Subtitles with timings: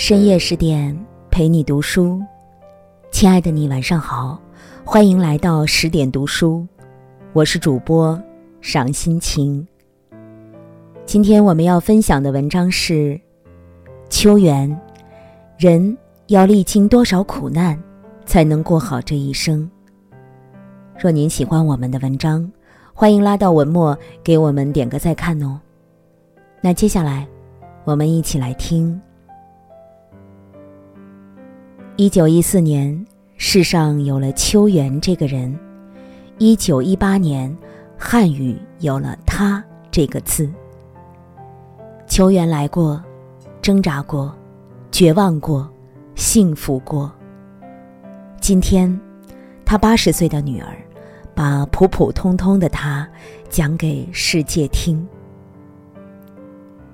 [0.00, 0.96] 深夜十点
[1.28, 2.22] 陪你读书，
[3.10, 4.40] 亲爱的你晚上好，
[4.84, 6.64] 欢迎来到十点读书，
[7.32, 8.16] 我是主播
[8.60, 9.66] 赏心情。
[11.04, 13.20] 今天我们要分享的文章是
[14.08, 14.80] 秋园，
[15.58, 17.76] 人要历经多少苦难
[18.24, 19.68] 才能过好这一生？
[20.96, 22.48] 若您喜欢我们的文章，
[22.94, 25.60] 欢迎拉到文末给我们点个再看哦。
[26.60, 27.26] 那接下来，
[27.84, 28.98] 我们一起来听。
[32.00, 33.04] 一九一四年，
[33.38, 35.52] 世上有了秋园这个人；
[36.38, 37.52] 一九一八年，
[37.98, 40.48] 汉语有了“他”这个字。
[42.06, 43.02] 秋园来过，
[43.60, 44.32] 挣扎过，
[44.92, 45.68] 绝望过，
[46.14, 47.12] 幸福过。
[48.40, 48.96] 今天，
[49.64, 50.76] 他八十岁的女儿，
[51.34, 53.08] 把普普通通的他
[53.48, 55.04] 讲给世界听。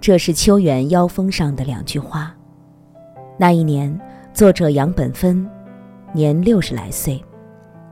[0.00, 2.32] 这是秋园腰封上的两句话。
[3.36, 4.00] 那一年。
[4.34, 5.46] 作者杨本芬，
[6.14, 7.22] 年六十来岁，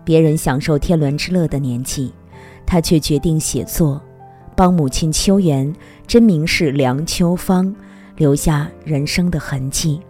[0.02, 2.14] 别人享受天伦之乐的年纪，
[2.64, 4.00] 他却决定写作，
[4.56, 5.70] 帮母亲秋元
[6.08, 7.72] （真名是梁秋芳）
[8.16, 10.00] 留下人生的痕迹。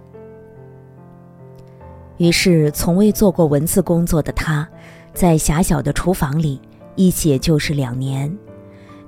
[2.18, 4.66] 于是，从未做过文字工作的他，
[5.12, 6.60] 在狭小的厨房里
[6.94, 8.32] 一写就是两年，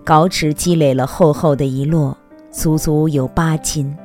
[0.02, 2.16] 稿纸积累了厚厚的一摞，
[2.50, 3.96] 足足有八斤。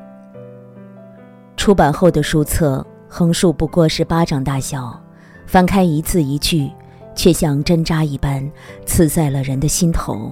[1.55, 2.85] 出版后的书册。
[3.07, 5.01] 横竖不过是巴掌大小，
[5.45, 6.69] 翻开一字一句，
[7.15, 8.49] 却像针扎一般
[8.85, 10.31] 刺在了人的心头。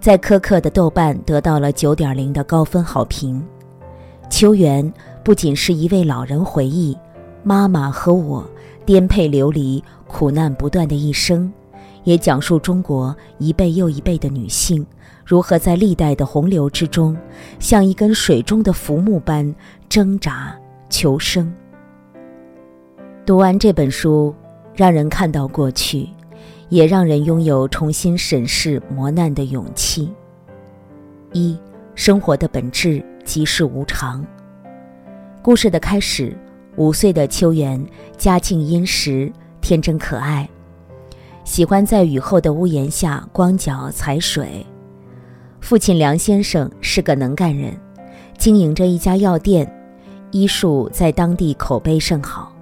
[0.00, 3.42] 在苛刻的豆瓣得到了九点零的高分好评。
[4.28, 6.96] 秋园不仅是一位老人回忆
[7.42, 8.44] 妈妈和我
[8.84, 11.50] 颠沛流离、苦难不断的一生，
[12.02, 14.84] 也讲述中国一辈又一辈的女性
[15.24, 17.16] 如何在历代的洪流之中，
[17.58, 19.54] 像一根水中的浮木般
[19.88, 20.54] 挣扎。
[20.94, 21.52] 求生。
[23.26, 24.32] 读完这本书，
[24.76, 26.08] 让人看到过去，
[26.68, 30.14] 也让人拥有重新审视磨难的勇气。
[31.32, 31.58] 一，
[31.96, 34.24] 生活的本质即是无常。
[35.42, 36.32] 故事的开始，
[36.76, 37.84] 五岁的秋园
[38.16, 40.48] 家境殷实，天真可爱，
[41.42, 44.64] 喜欢在雨后的屋檐下光脚踩水。
[45.60, 47.76] 父亲梁先生是个能干人，
[48.38, 49.68] 经营着一家药店。
[50.34, 52.52] 医术在当地口碑甚好，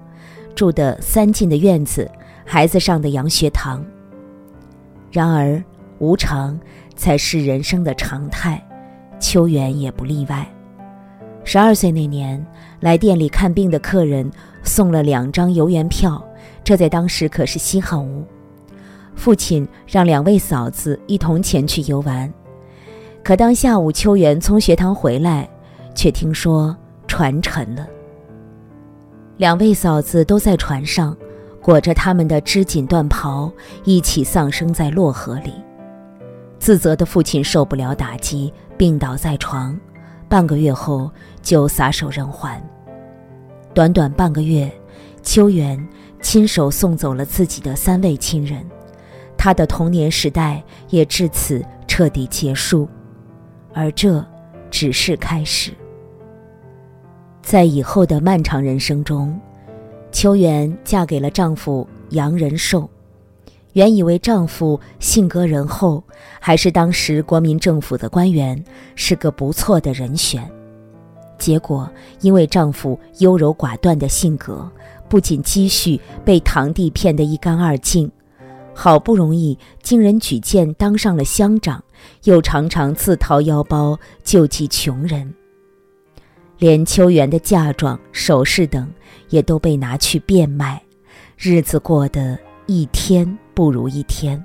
[0.53, 2.07] 住的三进的院子，
[2.45, 3.83] 孩子上的洋学堂。
[5.11, 5.61] 然而，
[5.97, 6.57] 无常
[6.95, 8.63] 才是人生的常态，
[9.19, 10.47] 秋园也不例外。
[11.43, 12.45] 十二岁那年，
[12.79, 14.29] 来店里看病的客人
[14.61, 16.23] 送了两张游园票，
[16.63, 18.23] 这在当时可是稀罕物。
[19.15, 22.31] 父亲让两位嫂子一同前去游玩，
[23.23, 25.49] 可当下午秋园从学堂回来，
[25.95, 26.77] 却听说。
[27.13, 27.87] 船沉了，
[29.37, 31.15] 两位嫂子都在船上，
[31.61, 33.51] 裹着他们的织锦缎袍，
[33.83, 35.53] 一起丧生在洛河里。
[36.57, 39.79] 自责的父亲受不了打击，病倒在床，
[40.27, 41.07] 半个月后
[41.43, 42.59] 就撒手人寰。
[43.75, 44.67] 短短半个月，
[45.21, 45.87] 秋园
[46.19, 48.65] 亲手送走了自己的三位亲人，
[49.37, 52.89] 他的童年时代也至此彻底结束，
[53.71, 54.25] 而这
[54.71, 55.71] 只是开始。
[57.43, 59.37] 在以后的漫长人生中，
[60.13, 62.89] 秋园嫁给了丈夫杨仁寿。
[63.73, 66.01] 原以为丈夫性格仁厚，
[66.39, 68.63] 还是当时国民政府的官员，
[68.95, 70.49] 是个不错的人选。
[71.37, 74.71] 结果因为丈夫优柔寡断的性格，
[75.09, 78.09] 不仅积蓄被堂弟骗得一干二净，
[78.73, 81.83] 好不容易经人举荐当上了乡长，
[82.23, 85.33] 又常常自掏腰包救济穷人。
[86.57, 88.89] 连秋园的嫁妆、首饰等
[89.29, 90.81] 也都被拿去变卖，
[91.37, 92.37] 日子过得
[92.67, 94.43] 一天不如一天。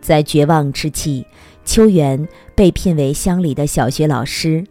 [0.00, 1.26] 在绝望之际，
[1.64, 4.64] 秋园被聘为乡里的小学老师，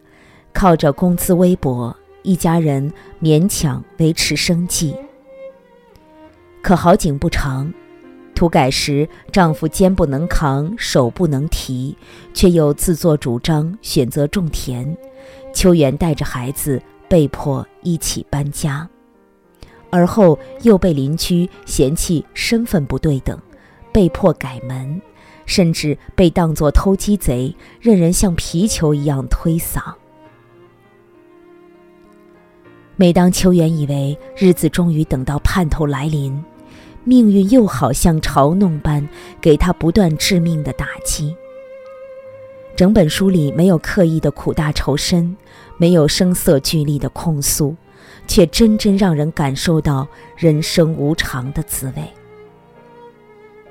[0.52, 2.92] 靠着工资微薄，一家人
[3.22, 4.96] 勉强维持生计。
[6.64, 7.72] 可好景不长，
[8.34, 11.96] 土改时，丈夫肩不能扛，手不能提，
[12.34, 14.98] 却又自作主张选择种田。
[15.54, 18.88] 秋园带着孩子被迫一起搬家，
[19.90, 23.38] 而后又被邻居嫌弃身份不对等，
[23.92, 25.02] 被迫改门，
[25.46, 29.82] 甚至被当作偷鸡贼，任人像皮球一样推搡。
[32.96, 36.44] 每当秋园以为日子终于等到盼头来临，
[37.04, 39.08] 命运又好像嘲弄般
[39.42, 41.36] 给他不断致命的打击。
[42.80, 45.36] 整本书里没有刻意的苦大仇深，
[45.76, 47.76] 没有声色俱厉的控诉，
[48.26, 52.04] 却真真让人感受到人生无常的滋味。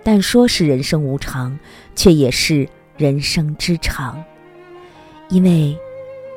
[0.02, 1.58] 但说是人生无常，
[1.96, 2.68] 却也是
[2.98, 4.22] 人生之常，
[5.30, 5.74] 因为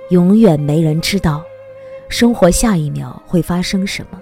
[0.10, 1.44] 永远没人知道
[2.08, 4.22] 生活下一秒会发生什么，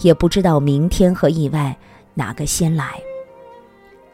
[0.00, 1.76] 也不知道明天和意外
[2.14, 2.98] 哪个先来。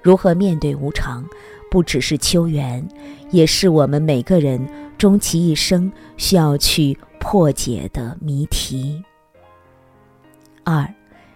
[0.02, 1.24] 如何面对无常？
[1.68, 2.88] 不只是秋园，
[3.30, 9.02] 也是我们每个人终其一生需要去破解的谜题。
[10.64, 10.88] 二，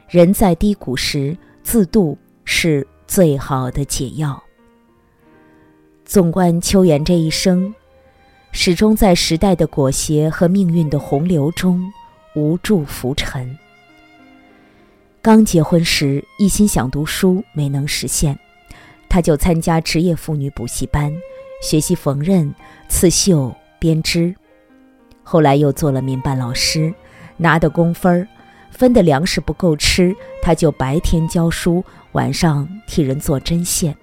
[0.08, 4.42] 人在低谷时自渡是最好的解药。
[6.04, 7.72] 纵观秋园这一生，
[8.50, 11.80] 始终在时代的裹挟和命运的洪流中
[12.34, 13.56] 无助浮沉。
[15.22, 18.36] 刚结婚时一心想读书，没能实现。
[19.08, 21.12] 他就参加职业妇女补习班，
[21.60, 22.52] 学习缝纫、
[22.88, 24.34] 刺绣、编织。
[25.22, 26.92] 后来又做了民办老师，
[27.36, 28.26] 拿的工分儿，
[28.70, 33.96] 分的粮食不够吃，他就白天教书，晚上替人做针线。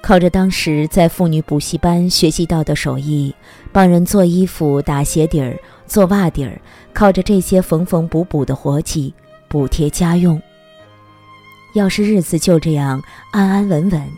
[0.00, 3.34] 靠着当时在妇女补习班学习到的手艺，
[3.72, 6.60] 帮人做衣服、打鞋底儿、做袜底儿，
[6.94, 9.12] 靠着这些缝缝补补的活计，
[9.48, 10.40] 补贴家用。
[11.74, 13.02] 要是日子就这样
[13.32, 14.08] 安安稳稳，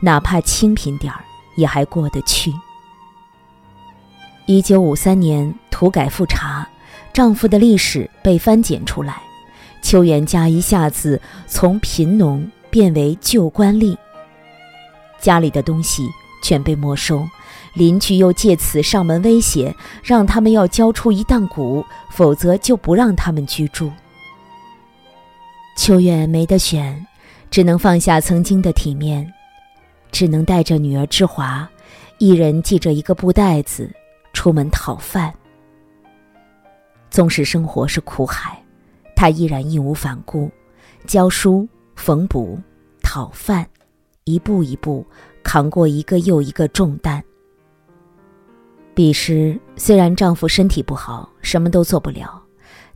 [0.00, 1.24] 哪怕清贫点儿
[1.56, 2.52] 也还过得去。
[4.46, 6.66] 一九五三年土改复查，
[7.12, 9.22] 丈夫的历史被翻检出来，
[9.82, 13.96] 邱元家一下子从贫农变为旧官吏，
[15.20, 16.08] 家里的东西
[16.42, 17.26] 全被没收，
[17.74, 23.90] 邻居又借此上门威胁，让他们要交出一担谷，否则就不让他们居住。
[25.76, 27.06] 秋远没得选，
[27.50, 29.32] 只能放下曾经的体面，
[30.12, 31.68] 只能带着女儿之华，
[32.18, 33.90] 一人系着一个布袋子
[34.32, 35.34] 出门讨饭。
[37.10, 38.62] 纵使生活是苦海，
[39.16, 40.48] 他依然义无反顾，
[41.06, 41.66] 教书、
[41.96, 42.56] 缝补、
[43.02, 43.66] 讨饭，
[44.24, 45.04] 一步一步
[45.42, 47.20] 扛过一个又一个重担。
[48.94, 52.40] 彼时虽然丈夫身体不好，什么都做不了，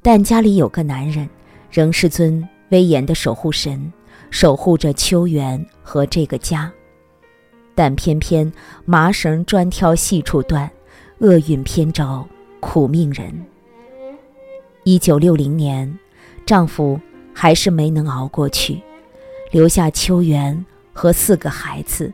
[0.02, 1.28] 但家里有个男人，
[1.70, 2.46] 仍是尊。
[2.70, 3.92] 威严的守护神，
[4.28, 6.72] 守护着秋园和这个家。
[7.76, 8.52] 但偏偏
[8.84, 10.68] 麻绳专挑细处断，
[11.18, 12.26] 厄运偏招
[12.58, 13.32] 苦命人。
[14.82, 15.96] 一九六零年，
[16.44, 16.98] 丈夫
[17.32, 18.80] 还是没能熬过去，
[19.52, 22.12] 留下秋园和四个孩子，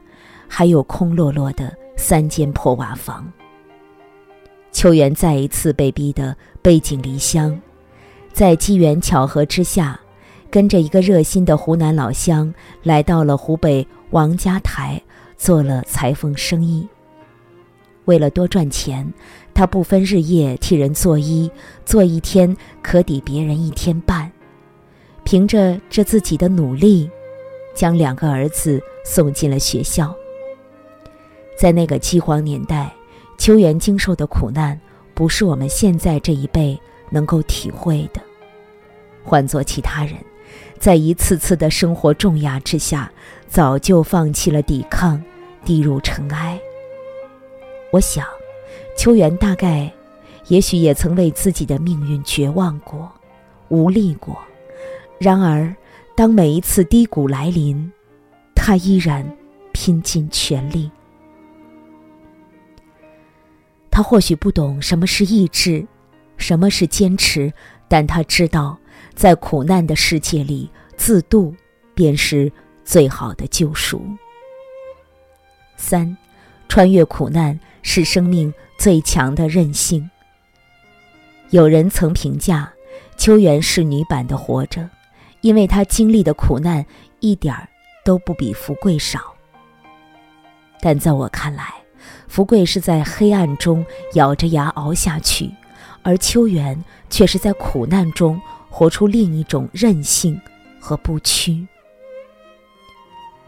[0.49, 3.25] 还有空落落的三间破瓦房。
[4.73, 7.57] 秋园再一次被逼得背井离乡，
[8.33, 9.99] 在机缘巧合之下。
[10.51, 15.03] 跟着一个热心的湖南老乡来到了湖北王家台，
[15.43, 16.87] 做了裁缝生意。
[18.05, 19.13] 为了多赚钱，
[19.53, 21.51] 他不分日夜替人做衣，
[21.85, 24.31] 做一天可抵别人一天半。
[25.25, 27.11] 凭着这自己的努力，
[27.75, 30.15] 将两个儿子送进了学校。
[31.59, 32.95] 在那个饥荒年代，
[33.37, 34.81] 秋园经受的苦难，
[35.13, 36.81] 不是我们现在这一辈
[37.11, 38.21] 能够体会的。
[39.25, 40.15] 换做其他人。
[40.79, 43.11] 在一次次的生活重压之下，
[43.49, 45.23] 早就放弃了抵抗，
[45.65, 46.61] 滴入尘埃。
[47.91, 48.27] 我想，
[48.97, 49.93] 秋元大概，
[50.49, 53.11] 也许也曾为自己的命运绝望过，
[53.69, 54.39] 无力过。
[55.19, 55.75] 然而，
[56.17, 57.93] 当每一次低谷来临，
[58.55, 59.25] 他依然
[59.73, 60.91] 拼尽全力。
[63.91, 65.87] 他或许不懂什么是意志，
[66.39, 67.53] 什么是坚持，
[67.89, 68.79] 但他知道。
[69.15, 71.55] 在苦难的世界里，自渡
[71.95, 72.51] 便是
[72.83, 74.03] 最好的救赎。
[75.83, 76.17] 三，
[76.69, 80.09] 穿越苦难是生命最强的韧性。
[81.51, 82.73] 有人曾评价，
[83.17, 84.89] 秋元是女版的活着，
[85.41, 86.87] 因为她经历的苦难
[87.19, 87.69] 一点儿
[88.05, 89.35] 都不比福贵少。
[90.81, 91.75] 但在我看来，
[92.29, 93.85] 福贵是在黑暗中
[94.15, 95.51] 咬着牙熬下去，
[96.03, 98.41] 而秋元却是在苦难中。
[98.75, 100.41] 活出另一种韧性
[100.81, 101.69] 和不屈。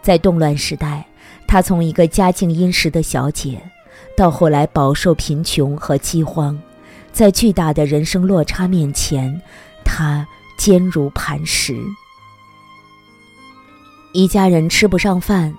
[0.03, 1.07] 在动乱时代，
[1.55, 3.61] 她从一个家境殷实的小姐，
[4.17, 6.61] 到后来饱受贫穷和饥荒，
[7.13, 9.41] 在巨大的人生落差面前，
[9.85, 10.27] 她
[10.59, 11.79] 坚如磐石。
[14.13, 15.55] 一家人吃不上饭，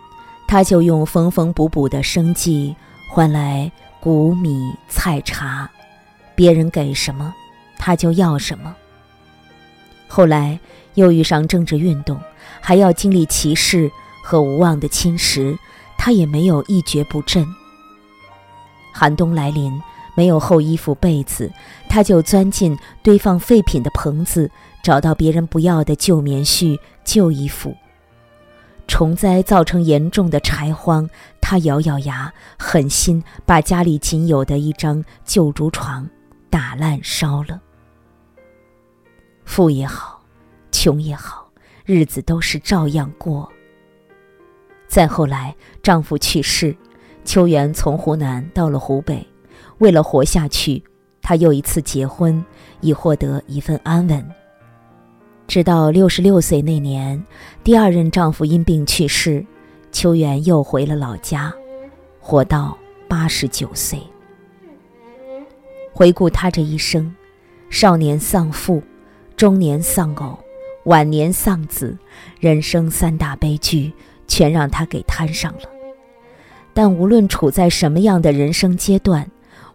[0.50, 2.76] 她就用缝缝补补的生计
[3.10, 3.72] 换来
[4.02, 5.72] 谷米菜茶，
[6.36, 7.34] 别人给什么，
[7.78, 8.76] 她就要什么。
[10.10, 10.60] 后来
[10.96, 12.20] 又遇上政治运动，
[12.60, 13.90] 还要经历歧视
[14.22, 15.58] 和无望的侵蚀，
[16.06, 17.44] 他也没有一蹶不振。
[18.94, 19.82] 寒冬来临，
[20.16, 21.52] 没有厚衣服被子，
[21.90, 24.52] 他就钻进堆放废品的棚子，
[24.84, 27.76] 找到别人不要的旧棉絮、旧衣服。
[28.88, 31.10] 虫灾造成严重的柴荒，
[31.42, 36.08] 他咬咬牙，狠心把家里仅有的一张旧竹床
[36.52, 37.60] 打烂烧了。
[39.44, 40.22] 富也好，
[40.72, 41.50] 穷也好，
[41.84, 43.52] 日子都是照样过。
[44.96, 46.74] 再后来，丈夫去世，
[47.26, 49.28] 秋元从湖南到了湖北，
[49.80, 50.82] 为了活下去，
[51.22, 52.42] 她又一次结婚，
[52.80, 54.26] 以获得一份安稳。
[55.48, 57.22] 直到六十六岁那年，
[57.62, 59.46] 第二任丈夫因病去世，
[59.92, 61.54] 秋元又回了老家，
[62.22, 62.78] 活到
[63.10, 64.00] 八十九岁。
[65.92, 67.14] 回顾她这一生，
[67.70, 68.82] 少年丧父，
[69.36, 70.40] 中年丧偶，
[70.86, 71.98] 晚年丧子，
[72.40, 73.92] 人生三大悲剧
[74.28, 75.70] 全让他给摊上了。
[76.74, 79.30] 但无论处在什么样的人生阶段，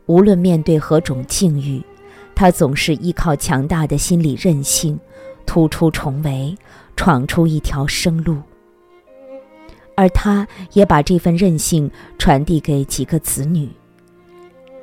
[0.07, 1.83] 无论面对何种境遇，
[2.35, 4.99] 他总是依靠强大的心理韧性。
[5.47, 6.57] 突出重围，
[6.95, 8.37] 闯出一条生路。
[9.97, 13.69] 而他也把这份韧性传递给几个子女。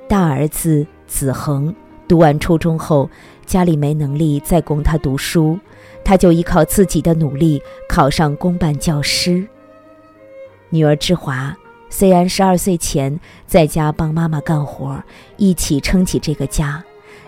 [0.09, 1.74] 大儿子子恒
[2.05, 3.09] 读完初中后，
[3.45, 5.57] 家里没能力再供他读书，
[6.03, 9.47] 他就依靠自己的努力考上公办教师。
[10.69, 11.55] 女儿之华
[11.89, 15.01] 虽然十二岁前在家帮妈妈干活，
[15.38, 16.83] 一起撑起这个家，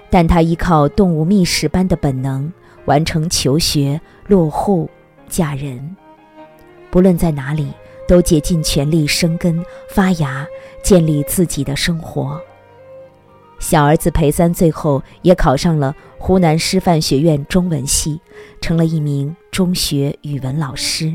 [0.09, 2.51] 但她依靠动物觅食般的本能。
[2.85, 4.89] 完成求学、落户、
[5.27, 5.95] 嫁人，
[6.89, 7.71] 不论在哪里，
[8.07, 10.47] 都竭尽全力生根发芽，
[10.81, 12.41] 建立自己的生活。
[13.59, 18.19] 小儿子裴三最后也考上了湖南师范学院中文系，
[18.59, 21.13] 成了一名中学语文老师。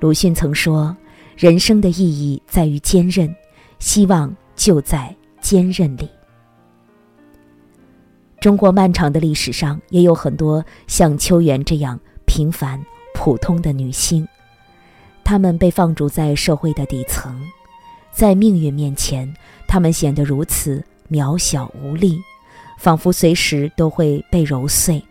[0.00, 0.96] 鲁迅曾说
[1.36, 3.34] ：“人生的意义在于坚韧，
[3.80, 6.08] 希望就在坚韧里。”
[8.40, 12.80] 中国漫长的历史上，也有很多像秋元这样平凡
[13.12, 14.26] 普通的女性，
[15.24, 17.36] 她们被放逐在社会的底层，
[18.12, 19.34] 在命运面前，
[19.66, 22.22] 她们显得如此渺小无力，
[22.78, 25.02] 仿佛随时都会被揉碎。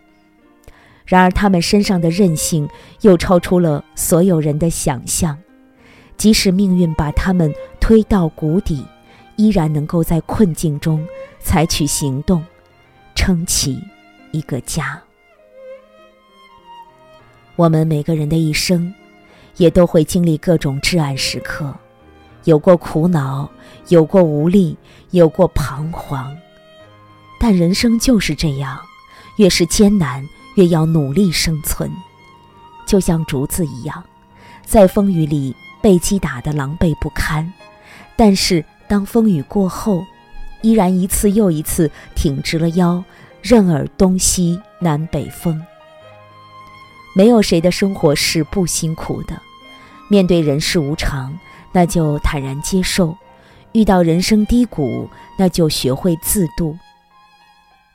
[1.08, 2.70] 然而，他们身上的韧性
[3.02, 5.36] 又超出了所有人的想象，
[6.18, 8.86] 即使命运把他们推到谷底，
[9.38, 11.04] 依然能够在困境中
[11.40, 12.46] 采取行动。
[13.20, 13.82] 撑起
[14.32, 15.02] 一个家。
[17.56, 18.94] 我们每个人的一生，
[19.56, 21.74] 也都会经历各种至暗时刻，
[22.44, 23.50] 有过苦恼，
[23.88, 24.78] 有过无力，
[25.10, 26.38] 有过彷徨。
[27.40, 28.80] 但人生就是这样，
[29.38, 30.24] 越是艰难，
[30.58, 31.90] 越要努力生存。
[32.86, 34.04] 就像竹子一样，
[34.66, 37.52] 在风雨里被击打得狼狈不堪，
[38.16, 40.06] 但是当风雨过后，
[40.62, 43.04] 依然一次又一次挺直了腰，
[43.42, 45.62] 任尔东西南北风。
[47.16, 49.40] 没有谁的生活是不辛苦的。
[50.10, 51.38] 面对人世无常，
[51.74, 53.14] 那就坦然接受；
[53.74, 56.78] 遇到人生低谷，那就学会自渡。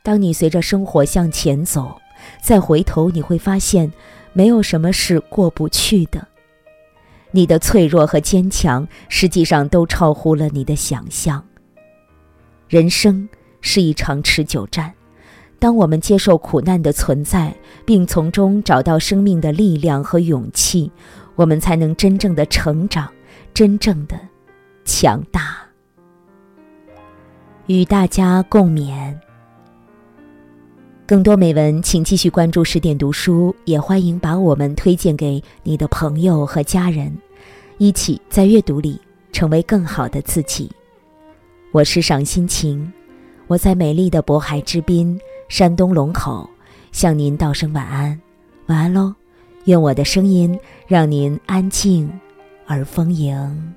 [0.02, 2.01] 当你随着生活向前走，
[2.40, 3.92] 再回头，你会发现，
[4.32, 6.28] 没有什么是过不去的。
[7.30, 11.42] 你的脆弱和坚强，实际上都超乎了你的想象。
[12.68, 13.28] 人生
[13.60, 14.92] 是一场持久战，
[15.58, 17.54] 当我们接受苦难的存在，
[17.86, 20.90] 并从中找到生命的力量和勇气，
[21.34, 23.10] 我们才能真正的成长，
[23.54, 24.18] 真正的
[24.84, 25.56] 强大。
[27.66, 29.14] 与大家共勉。
[31.04, 37.12] 更多美文，请继续关注十点读书，也欢迎把我们推荐给你的朋友和家人，
[37.78, 38.98] 一起在阅读里
[39.32, 40.70] 成为更好的自己。
[41.72, 42.90] 我是赏心情，
[43.48, 45.18] 我在美丽的渤海之滨，
[45.48, 46.48] 山东龙口，
[46.92, 48.18] 向您道声晚安，
[48.66, 49.12] 晚安喽！
[49.64, 52.10] 愿我的声音让您安静
[52.66, 53.74] 而丰盈。